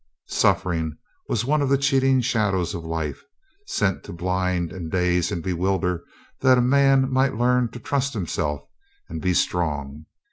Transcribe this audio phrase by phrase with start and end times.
[0.29, 0.97] Suffering
[1.27, 3.23] was one of the cheating shadows of life,
[3.67, 6.03] sent to blind and daze and bewilder
[6.39, 8.61] that a man might learn to trust himself
[9.09, 10.07] and be strong.